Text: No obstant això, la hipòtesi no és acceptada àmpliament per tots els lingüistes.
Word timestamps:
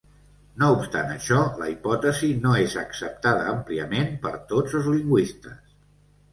No 0.61 0.69
obstant 0.77 1.11
això, 1.15 1.41
la 1.59 1.67
hipòtesi 1.73 2.31
no 2.47 2.55
és 2.63 2.75
acceptada 2.85 3.47
àmpliament 3.53 4.13
per 4.27 4.35
tots 4.55 4.81
els 4.81 4.93
lingüistes. 4.99 5.65